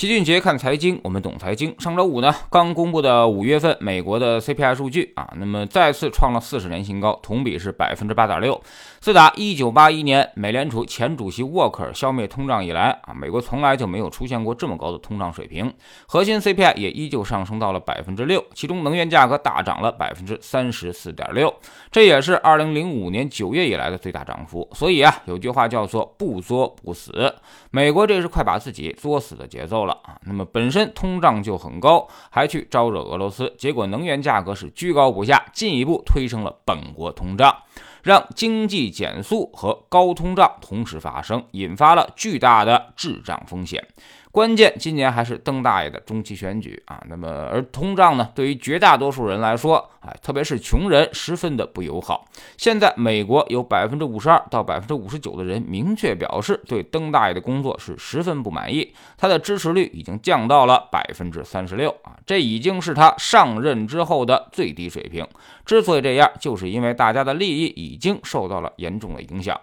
[0.00, 1.78] 齐俊杰看财经，我们懂财经。
[1.78, 8.58] 上周五呢，刚公布的五月份美国的 CPI 数据啊，那么再次创了四十年新高，同比是百分之八点六。
[9.00, 15.70] 自打一九八一年美联储前主席沃克尔消灭通胀以来啊，美国从来就没有出现过这么高的通胀水平。
[16.06, 21.54] 核心 CPI 也依旧上升到了百分之六，其中能源价格大涨了百分之三十四点六，
[21.90, 24.66] 这也是二零零五年九月以来的最大涨幅。
[24.72, 27.34] 所以啊，有句话叫做“不作不死”，
[27.70, 29.89] 美国这是快把自己作死的节奏了。
[30.04, 37.54] 啊，那么本身通胀就很高，还去招惹俄罗斯，结果能源价格是居高不下，进一步推升了本国通胀，
[38.02, 43.86] 让经济减速和高通胀同时发生，引发了巨大的滞胀风险。
[44.32, 52.28] 关键今年还是邓大爷的中期选举啊，那么而通胀呢，对于绝大多数人来说，哎，特别是穷人，十分的不友好。
[52.56, 65.26] 现在美国有百分之五十二到百分之五十九的人明确表示对邓大爷的工作是十分不满意，他的支持率已经降到了百分之三十六啊，这已经是他上任之后的最低水平。
[65.66, 69.60] 之所以这样，就是因为大家的利益已经受到了严重的影响。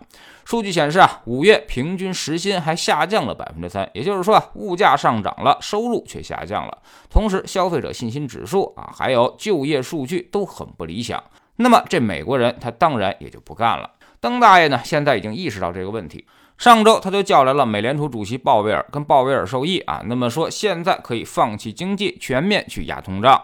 [0.47, 6.77] 数据显示啊，五月平均时薪还下降了百分之三，也就是说啊，物价上涨了，收入却下降了。
[7.09, 11.21] 同时，消费者信心指数啊，还有就业数据都很不理想。
[11.57, 13.91] 那么，这美国人他当然也就不干了。
[14.21, 16.25] 登大爷呢，现在已经意识到这个问题。
[16.57, 23.43] 上周他就叫来了美联储主席鲍威尔，跟鲍威尔授意啊，那么说现在可以放弃经济，全面去压通胀。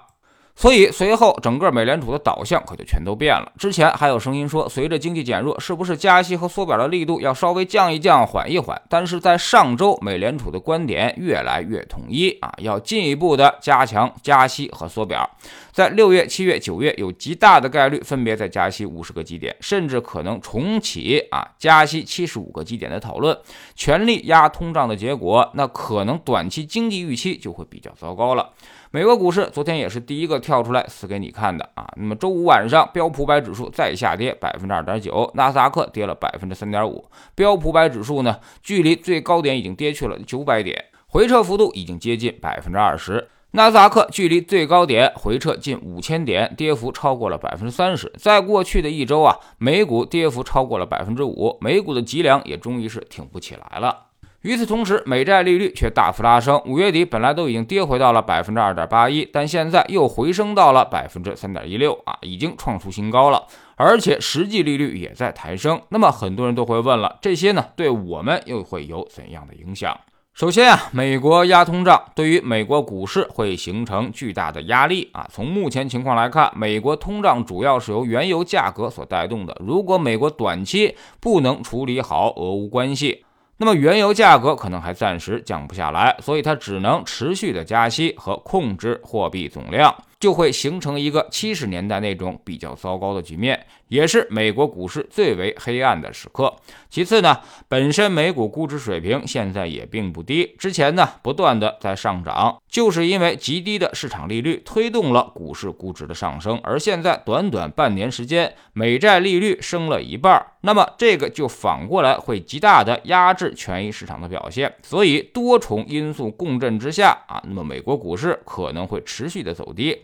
[0.55, 3.51] 所以随后整个美联储的导向可就全都变了。
[3.57, 8.79] 之前还有声音说，随着经济减弱，是不是加息和缩表的力度要稍微降一降、缓一缓？
[8.87, 15.29] 但是在上周，美联储的观点越来越统一啊，要进一步的加强加息和缩表。
[15.73, 23.35] 在六月、七月、九月，有极大的概率分别在加息五十个基点，甚至可能重启啊加息七十五个基点的讨论，
[23.73, 28.51] 全力压通胀的结果，那可能短期经济预期就会比较糟糕了。
[28.91, 31.91] 美国股市昨天也是第一个跳出来死给你看的啊！
[31.95, 37.03] 那么周五晚上，标普百指数再下跌百分之二点九，纳斯达克跌了百分之三点五。
[37.33, 43.27] 标普百指数呢，距离最高点已经跌去了九百点，回撤幅度已经接近百分之二十。
[43.55, 48.11] 纳斯达克距离最高点回撤近五千点，跌幅超过了百分之三十。
[48.17, 54.07] 在过去的一周啊，美股跌幅超过了百分之五，美股的脊梁也终于是挺不起来了。
[54.41, 56.59] 与此同时，美债利率却大幅拉升。
[56.65, 63.45] 五月底本来都已经跌回到了百分之二点八一，但现在又回升到了百分之三点一六啊，已经创出新高了。
[63.75, 65.79] 而且实际利率也在抬升。
[65.89, 69.95] 那么很多人都会问了，这些呢对我们又会有怎样的影响？
[70.33, 75.27] 首先啊，美国压通胀对于美国股市会形成巨大的压力啊。
[75.31, 79.55] 从目前情况来看，美国通胀主要是由原油价格所带动的。
[79.59, 83.23] 如果美国短期不能处理好俄乌关系，
[83.57, 89.95] 那么原油价格可能还暂时降不下来，所以它只能持续的加息和控制货币总量。
[90.19, 96.51] 就会形成一个七十年代那种比较糟糕的局面，也是美国股市最为黑暗的时刻。
[96.89, 106.59] 其次呢，本身美股估值水平现在也并不低，之前呢不断的在上涨，就是因为极低的市场利率推动了股市估值的上升。
[106.63, 114.73] 而现在短短半年时间，美债利率升了一半，那么这个就反过来会极大的压制权益市场的表现。
[114.81, 119.99] 所以多重因素共振之下啊，那么美国股市可能会持续的走低。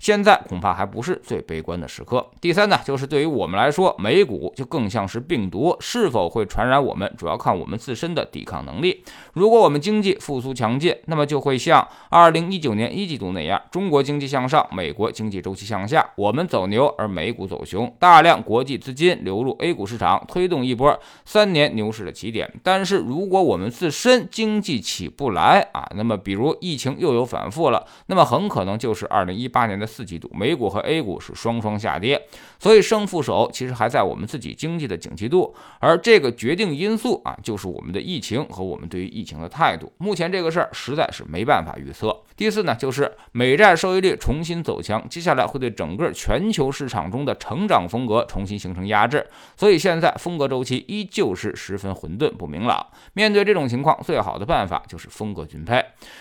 [0.00, 2.26] 现在恐怕还不是最悲观的时刻。
[2.40, 9.04] 第三呢，就是对于我们来说，美股就更像是病毒，是否会传染我们，主要看我们自身的抵抗能力。
[9.34, 22.50] 如果我们经济复苏强劲，那么就会像二零一九年一季度那样，中国经济向上，美国经济周期向下，我们走牛，而美股走熊，大量国际资金流入 A 股市场，推动一波三年牛市的起点。
[22.62, 29.89] 但是如果我们自身经济起不来啊，那么比如疫情又有反复了，那么很可能就是二零一八年的。
[29.90, 32.28] 四季度，美股和 A 股是双双下跌，
[32.60, 39.92] 所以胜负手其实还在我们自己经济的景气度，而这个决定因素啊，就是我们的疫情和我们对于疫情的态度。
[39.98, 42.16] 目前这个事儿实在是没办法预测。
[42.36, 49.26] 第四呢，就是美债收益率重新走强，接下来会对整个全球市场中的成长风格重新形成压制，
[49.56, 52.86] 所以现在风格周期依旧是十分混沌不明朗。
[53.12, 55.79] 面对这种情况，最好的办法就是风格均配。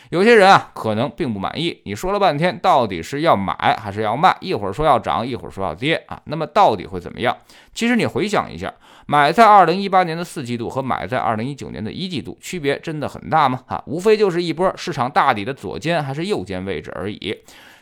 [0.10, 3.54] 有些人啊，可能并不满意，你说了半天，到底是要买？
[3.80, 4.36] 还是要卖？
[4.42, 6.20] 一会儿说要涨，一会儿说要跌啊。
[6.26, 7.38] 那么到底会怎么样？
[7.76, 8.74] 其实你回想一下，
[9.06, 13.62] 买在二零一八年的四季度和买在二零一九年的一季度，区别真的很大吗？
[13.68, 17.38] 啊，无非就是一波市场大底的左肩还是右肩位置而已。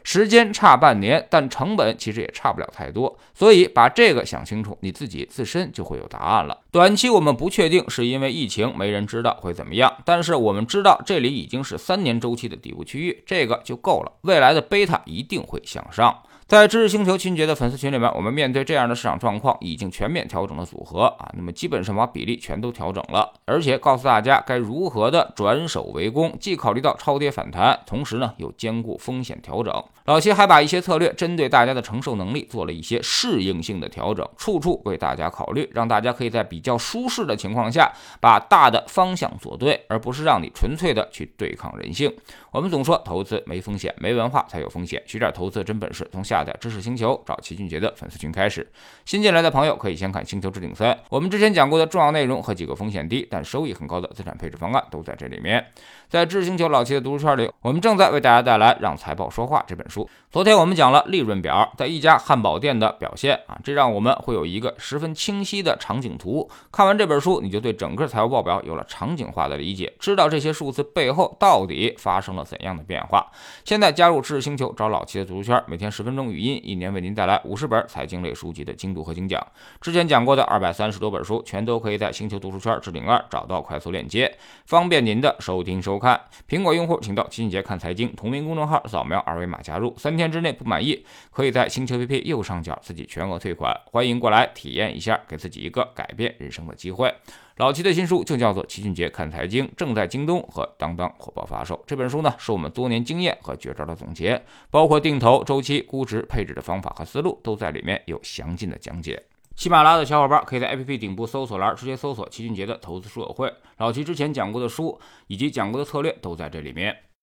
[0.09, 3.19] 时间差半年，但成本其实也差不了太多。
[3.33, 6.57] 所以把这个想清楚，你自己自身就会有答案了。
[6.71, 9.93] 短期我们不确定，是因为疫情，没人知道会怎么样。
[10.05, 14.13] 但是我们知道，这里已经是三年周期的底部区域，这个就够了。
[14.21, 16.23] 未来的贝塔一定会向上。
[16.47, 29.83] 在知识星球秦杰的粉丝群里面，我们面对这样的市场状况，已经全面调整了组合啊，那么基本上把比例全都调整了，而且告诉大家该如何的转守为攻，既考虑到超跌反弹，同时呢又兼顾风险调整。
[30.05, 37.91] 老齐还把一些策略针对大家的承受能力做了一些适应性的调整，处处为大家考虑，让大家可以在比较舒适的情况下，
[38.21, 42.09] 把大的方向做对，而不是让你纯粹的去对抗人性。
[42.51, 48.65] 我们总说投资没风险，没文化才有风险，学点投资真本事，从下载知识星球找齐俊杰的粉丝群开始。
[49.05, 55.65] 新进来的朋友可以先看《星球置顶三》，我们之前讲过的重要内容和几个风险低但收益很高的资产配置方案都在这里面。
[56.09, 60.07] 在知识星球老齐的读书圈里，我们正在为大家带来《让财报说话》这本本书。
[60.29, 66.47] 昨天我们讲了利润表在一家汉堡店的表现啊，这让我们会有一个十分清晰的场景图。
[66.69, 73.25] 看完这本书，你就对整个财务报表有了场景化的理解，知道这些数字背后到底发生了怎样的变化。
[73.63, 79.41] 现在加入知识星球，找老齐的读书圈，每天十分钟语音，一年为您带来五十本财经类书籍的精读和精讲。
[79.79, 86.19] 之前讲过的二百三十多本书，全都可以在星球读书圈置顶二找到快速链接，方便您的收听收看。
[86.49, 89.93] 苹果用户请到金杰看财经同名公众号，扫描二维码加入。
[89.97, 93.75] 三天之内不满意，可以在星球 APP 右上角自己全额退款。
[93.91, 97.13] 欢迎过来体验一下，给自己一个改变人生的机会。
[97.57, 101.83] 老齐的新书就叫做《齐俊杰看财经》，正在京东和当当火爆发售。
[101.85, 104.41] 这本书呢，是我们多年经验和绝招的总结，
[104.71, 109.21] 包括定投、周期、估值、配置的方法和思路，都在里面有详尽的讲解。
[109.55, 116.95] 喜马拉雅的小伙伴可以在 APP 顶部搜索栏直接搜索齐俊杰的投资书友会，老齐之前讲过的书以及讲过的策略都在这里面。